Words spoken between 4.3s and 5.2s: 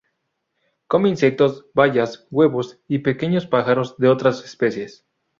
especies.